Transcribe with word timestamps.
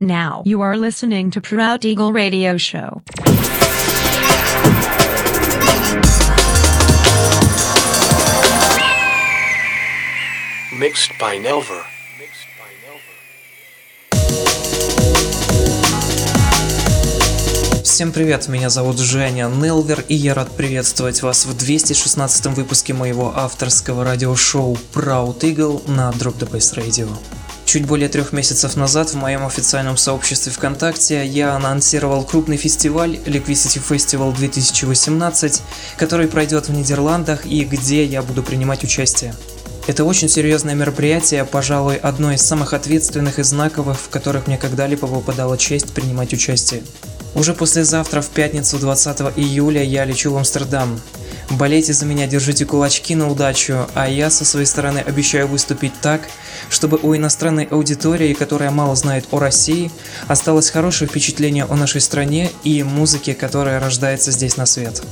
Now 0.00 0.42
you 0.44 0.60
are 0.60 0.76
listening 0.76 1.30
to 1.30 1.40
Proud 1.40 1.84
Eagle 1.84 2.12
Radio 2.12 2.58
Show. 2.58 3.02
Mixed 10.78 11.12
by 11.18 11.38
Nelver. 11.38 11.82
Всем 17.82 18.12
привет, 18.12 18.48
меня 18.48 18.68
зовут 18.68 18.98
Женя 18.98 19.48
Нелвер, 19.48 20.04
и 20.08 20.14
я 20.14 20.34
рад 20.34 20.54
приветствовать 20.54 21.22
вас 21.22 21.46
в 21.46 21.56
216 21.56 22.46
выпуске 22.48 22.92
моего 22.92 23.32
авторского 23.34 24.04
радиошоу 24.04 24.76
Proud 24.92 25.40
Eagle 25.40 25.90
на 25.90 26.10
Drop 26.10 26.36
the 26.38 26.50
Bass 26.50 26.76
Radio. 26.76 27.08
Чуть 27.66 27.84
более 27.84 28.08
трех 28.08 28.32
месяцев 28.32 28.76
назад 28.76 29.10
в 29.10 29.16
моем 29.16 29.44
официальном 29.44 29.96
сообществе 29.96 30.52
ВКонтакте 30.52 31.26
я 31.26 31.56
анонсировал 31.56 32.22
крупный 32.22 32.56
фестиваль 32.56 33.16
Liquidity 33.26 33.82
Festival 33.86 34.32
2018, 34.34 35.62
который 35.98 36.28
пройдет 36.28 36.68
в 36.68 36.72
Нидерландах 36.72 37.44
и 37.44 37.64
где 37.64 38.04
я 38.04 38.22
буду 38.22 38.44
принимать 38.44 38.84
участие. 38.84 39.34
Это 39.88 40.04
очень 40.04 40.28
серьезное 40.28 40.76
мероприятие, 40.76 41.44
пожалуй, 41.44 41.96
одно 41.96 42.32
из 42.32 42.42
самых 42.42 42.72
ответственных 42.72 43.40
и 43.40 43.42
знаковых, 43.42 43.98
в 43.98 44.08
которых 44.10 44.46
мне 44.46 44.58
когда-либо 44.58 45.06
выпадала 45.06 45.58
честь 45.58 45.92
принимать 45.92 46.32
участие. 46.32 46.84
Уже 47.34 47.52
послезавтра, 47.52 48.20
в 48.20 48.28
пятницу 48.28 48.78
20 48.78 49.36
июля, 49.36 49.82
я 49.82 50.04
лечу 50.04 50.32
в 50.32 50.36
Амстердам. 50.36 51.00
Болейте 51.50 51.92
за 51.92 52.06
меня, 52.06 52.26
держите 52.26 52.64
кулачки 52.64 53.14
на 53.14 53.30
удачу, 53.30 53.86
а 53.94 54.08
я 54.08 54.30
со 54.30 54.44
своей 54.44 54.66
стороны 54.66 54.98
обещаю 54.98 55.46
выступить 55.46 55.92
так, 56.00 56.28
чтобы 56.68 56.98
у 57.00 57.14
иностранной 57.14 57.64
аудитории, 57.64 58.34
которая 58.34 58.72
мало 58.72 58.96
знает 58.96 59.26
о 59.30 59.38
России, 59.38 59.92
осталось 60.26 60.70
хорошее 60.70 61.08
впечатление 61.08 61.64
о 61.64 61.76
нашей 61.76 62.00
стране 62.00 62.50
и 62.64 62.82
музыке, 62.82 63.34
которая 63.34 63.78
рождается 63.78 64.32
здесь 64.32 64.56
на 64.56 64.66
свет. 64.66 65.02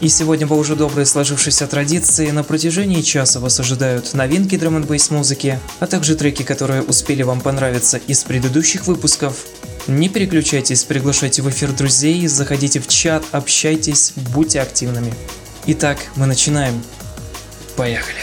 И 0.00 0.08
сегодня 0.08 0.46
по 0.46 0.54
уже 0.54 0.74
доброй 0.74 1.06
сложившейся 1.06 1.66
традиции 1.66 2.30
на 2.30 2.42
протяжении 2.44 3.02
часа 3.02 3.38
вас 3.38 3.58
ожидают 3.60 4.14
новинки 4.14 4.56
драм 4.56 4.76
н 4.76 4.86
музыки, 5.10 5.60
а 5.78 5.86
также 5.86 6.16
треки, 6.16 6.42
которые 6.42 6.82
успели 6.82 7.22
вам 7.22 7.40
понравиться 7.40 7.98
из 8.06 8.24
предыдущих 8.24 8.86
выпусков. 8.86 9.44
Не 9.86 10.08
переключайтесь, 10.08 10.84
приглашайте 10.84 11.42
в 11.42 11.50
эфир 11.50 11.72
друзей, 11.72 12.26
заходите 12.26 12.80
в 12.80 12.88
чат, 12.88 13.24
общайтесь, 13.32 14.12
будьте 14.34 14.60
активными. 14.60 15.14
Итак, 15.70 15.98
мы 16.16 16.24
начинаем. 16.24 16.82
Поехали. 17.76 18.16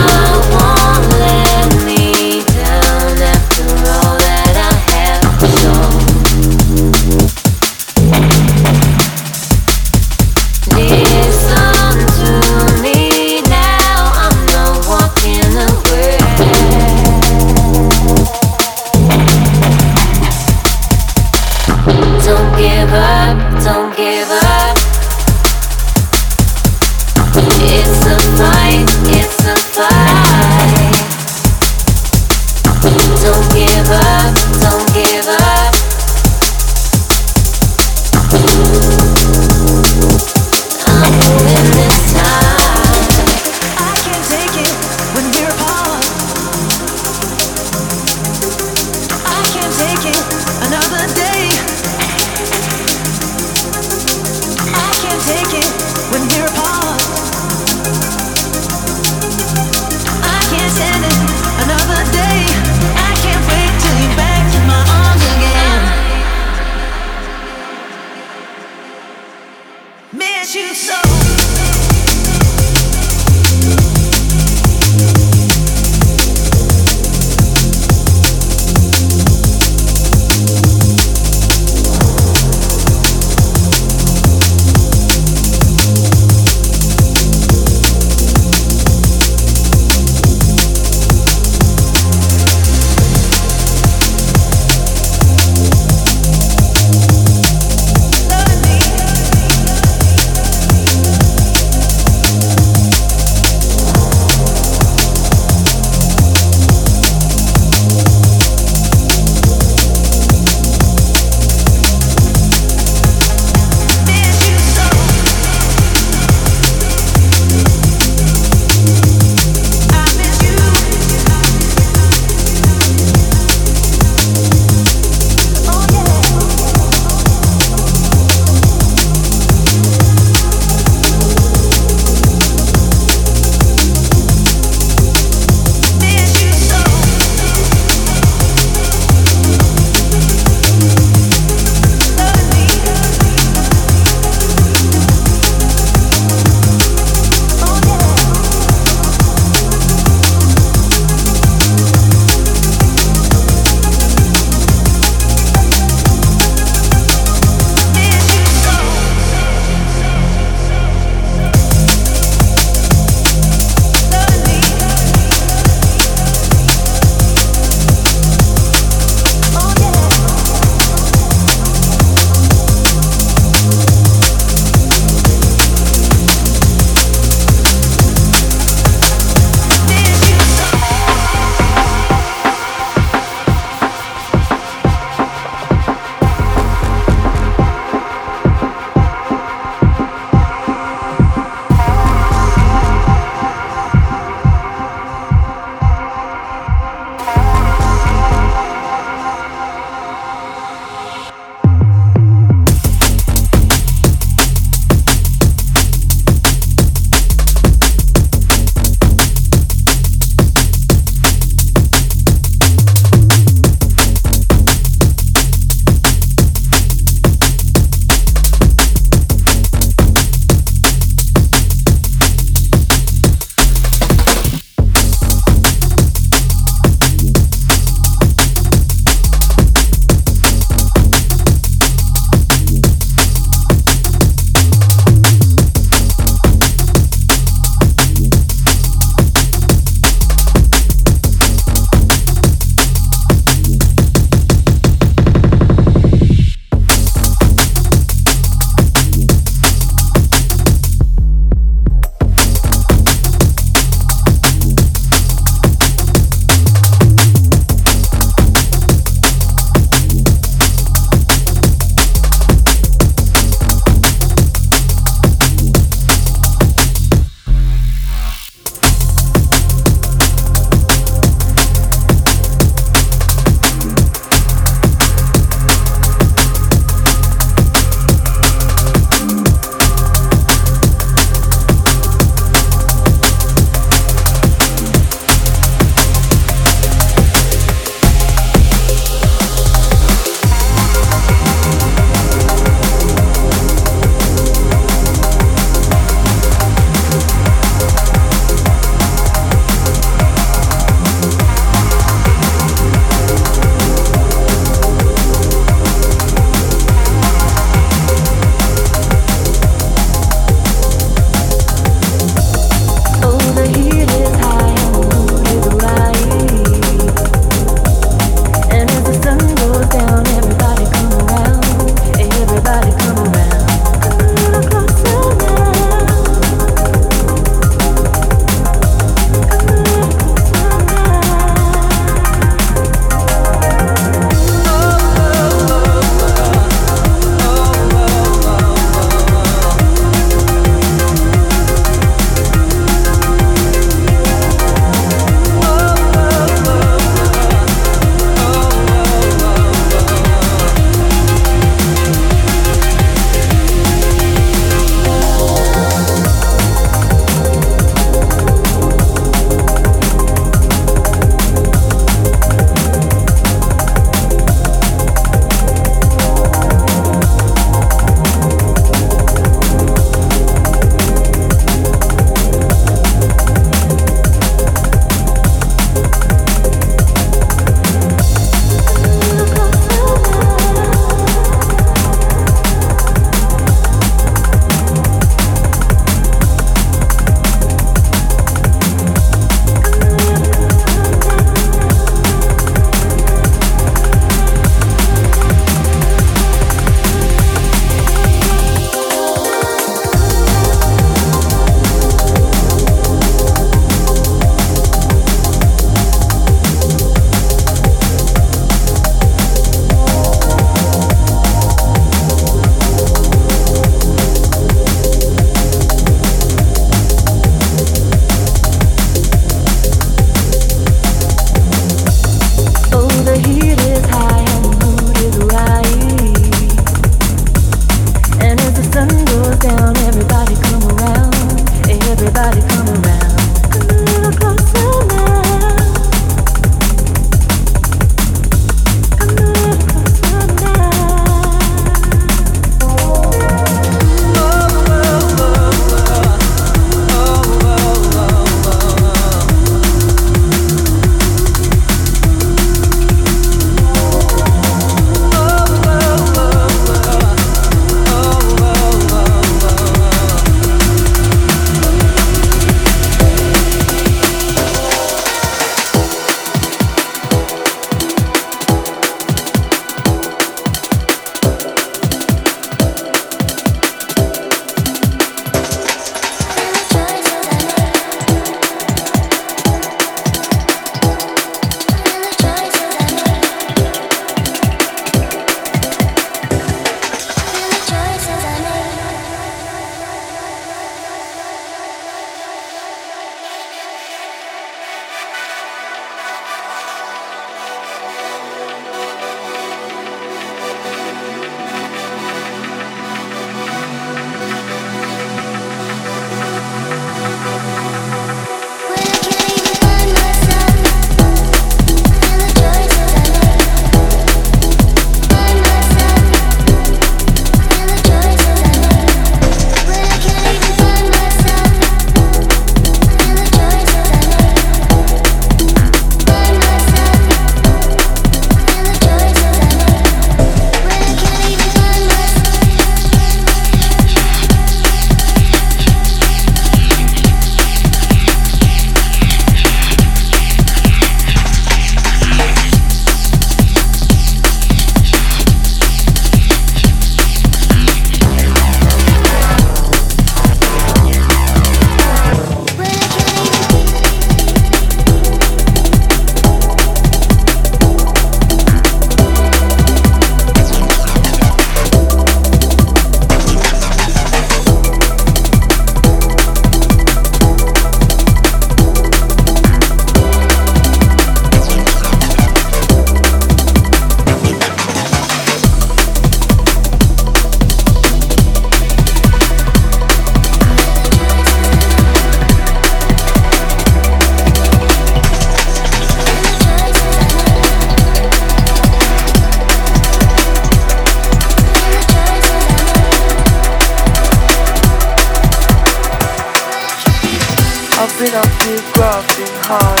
Here 598.64 598.80
grafting 598.96 599.54
hard. 599.68 600.00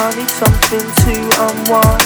I 0.00 0.16
need 0.16 0.32
something 0.32 0.86
to 1.04 1.14
unwind. 1.44 2.02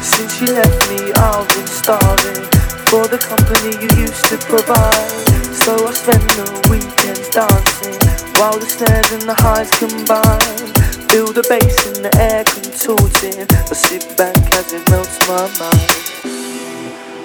Since 0.00 0.40
you 0.40 0.48
left 0.56 0.80
me, 0.88 1.12
I've 1.12 1.48
been 1.52 1.66
starving 1.68 2.42
for 2.88 3.04
the 3.06 3.18
company 3.20 3.76
you 3.82 3.90
used 4.00 4.24
to 4.32 4.38
provide. 4.48 5.10
So 5.52 5.72
I 5.86 5.92
spend 5.92 6.24
the 6.40 6.48
weekends 6.72 7.28
dancing 7.28 8.00
while 8.40 8.58
the 8.58 8.66
snares 8.66 9.12
and 9.12 9.28
the 9.28 9.36
highs 9.36 9.70
combine. 9.76 10.72
Feel 11.10 11.32
the 11.32 11.44
bass 11.48 11.76
in 11.90 12.02
the 12.02 12.12
air 12.16 12.44
contorting. 12.44 13.44
I 13.50 13.74
sit 13.74 14.16
back 14.16 14.36
as 14.54 14.72
it 14.72 14.88
melts 14.90 15.20
my 15.28 15.44
mind. 15.60 15.92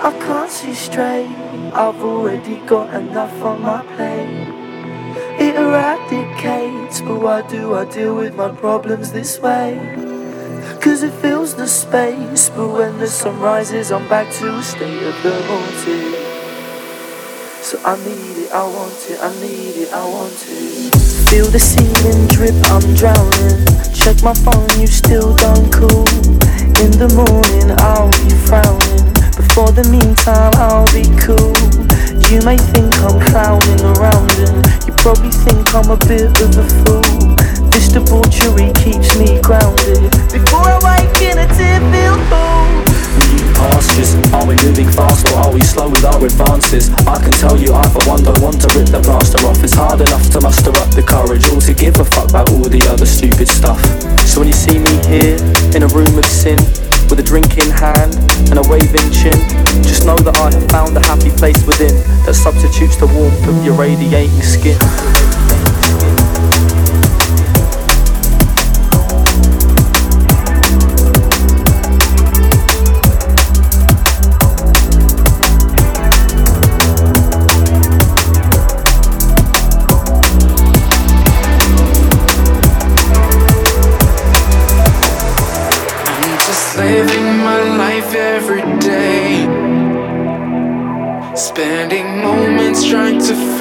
I 0.03 0.12
can't 0.26 0.51
see 0.51 0.74
straight. 0.74 1.32
I've 1.74 2.01
already 2.01 2.57
got 2.66 2.93
enough 2.93 3.41
on 3.43 3.62
my 3.62 3.82
plate. 3.95 4.70
It 5.44 5.56
eradicates, 5.56 7.02
but 7.02 7.20
why 7.20 7.42
do 7.42 7.74
I 7.74 7.86
deal 7.86 8.16
with 8.16 8.36
my 8.36 8.50
problems 8.50 9.12
this 9.12 9.39
way? 9.39 9.74
Cause 10.80 11.02
it 11.02 11.14
fills 11.14 11.56
the 11.56 11.68
space, 11.68 12.52
but 12.52 12.68
when 12.68 13.00
the 13.00 13.08
sun 13.08 13.39
rises, 13.39 13.92
I'm 13.92 14.08
back 14.08 14.32
to 14.34 14.56
a 14.56 14.62
state 14.62 15.02
of 15.02 15.24
the 15.24 15.34
haunted. 15.50 16.14
So 17.64 17.80
I 17.84 17.98
need 18.06 18.38
it, 18.38 18.52
I 18.52 18.62
want 18.62 19.10
it, 19.10 19.18
I 19.20 19.34
need 19.42 19.82
it, 19.82 19.92
I 19.92 20.06
want 20.08 20.46
it. 20.48 20.94
Feel 21.32 21.48
the 21.48 21.60
ceiling 21.60 22.28
drip, 22.28 22.54
I'm 22.70 22.94
drowning. 22.94 23.66
Check 23.96 24.22
my 24.22 24.36
phone, 24.46 24.70
you 24.80 24.86
still 24.86 25.36
don't 25.38 25.74
cool. 25.74 26.06
In 26.86 26.92
the 27.02 27.10
morning, 27.18 27.74
I'll 27.80 28.14
be 28.22 28.30
frowning. 28.46 29.10
Before 29.36 29.72
the 29.72 29.89
meantime, 29.89 30.54
I'll 30.62 30.86
be 30.94 31.10
cool. 31.18 31.81
You 32.30 32.41
may 32.43 32.57
think 32.57 32.93
I'm 33.01 33.19
clowning 33.32 33.82
around 33.95 34.32
and 34.38 34.61
you 34.86 34.93
probably 34.99 35.32
think 35.32 35.74
I'm 35.74 35.89
a 35.89 35.97
bit 36.05 36.30
of 36.41 36.57
a 36.57 36.65
fool. 36.84 37.36
This 37.72 37.89
debauchery 37.89 38.72
keeps 38.84 39.17
me 39.17 39.41
grounded. 39.41 40.11
Before 40.32 40.67
I 40.67 40.78
wake 40.84 41.22
in 41.24 41.39
a 41.39 41.47
tear-filled 41.47 42.24
pool. 42.30 42.91
Pastures, 43.55 44.15
are 44.34 44.45
we 44.45 44.55
moving 44.63 44.89
fast 44.91 45.28
or 45.32 45.38
are 45.39 45.53
we 45.53 45.61
slow 45.61 45.89
with 45.89 46.05
our 46.05 46.26
advances? 46.26 46.89
I 47.07 47.22
can 47.22 47.32
tell 47.32 47.57
you 47.57 47.74
I 47.74 47.88
for 47.89 48.03
one 48.09 48.24
don't 48.24 48.41
want 48.41 48.61
to 48.61 48.67
rip 48.78 48.88
the 48.88 49.01
plaster 49.01 49.45
off 49.45 49.63
It's 49.63 49.74
hard 49.74 50.01
enough 50.01 50.30
to 50.32 50.41
muster 50.41 50.72
up 50.72 50.89
the 50.95 51.03
courage 51.03 51.47
all 51.49 51.61
to 51.61 51.74
give 51.74 51.99
a 51.99 52.05
fuck 52.05 52.30
about 52.30 52.49
all 52.49 52.67
the 52.67 52.82
other 52.89 53.05
stupid 53.05 53.47
stuff 53.47 53.80
So 54.26 54.39
when 54.39 54.47
you 54.47 54.53
see 54.53 54.80
me 54.80 54.93
here, 55.05 55.38
in 55.76 55.84
a 55.84 55.88
room 55.88 56.17
of 56.17 56.26
sin 56.26 56.57
with 57.12 57.20
a 57.20 57.24
drink 57.24 57.57
in 57.57 57.70
hand 57.70 58.16
and 58.49 58.57
a 58.57 58.64
waving 58.70 59.12
chin. 59.12 59.36
Just 59.84 60.05
know 60.05 60.16
that 60.16 60.38
I 60.38 60.49
have 60.49 60.72
found 60.72 60.95
a 60.95 61.05
happy 61.05 61.30
place 61.30 61.62
within 61.68 61.93
that 62.26 62.34
substitutes 62.34 62.95
the 62.95 63.07
warmth 63.07 63.47
of 63.47 63.66
your 63.66 63.76
radiating 63.76 64.41
skin. 64.41 65.41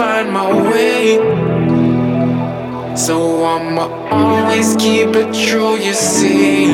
Find 0.01 0.32
my 0.32 0.51
way. 0.70 1.18
So 2.96 3.44
I'ma 3.44 3.86
always 4.11 4.74
keep 4.76 5.11
it 5.14 5.30
true, 5.34 5.74
you 5.76 5.92
see. 5.92 6.72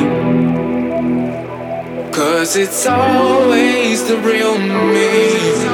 Cause 2.11 2.55
it's 2.55 2.85
always 2.85 4.07
the 4.07 4.17
real 4.17 4.57
me. 4.57 5.66